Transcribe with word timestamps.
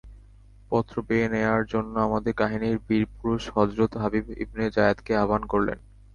পত্র 0.71 0.95
বয়ে 1.07 1.27
নেয়ার 1.33 1.63
জন্য 1.73 1.93
আমাদের 2.07 2.33
কাহিনীর 2.33 2.77
বীর 2.87 3.03
পুরুষ 3.13 3.43
হযরত 3.55 3.91
হাবীব 4.01 4.25
ইবনে 4.43 4.65
যায়েদকে 4.75 5.11
আহবান 5.17 5.41
করলেন। 5.45 5.79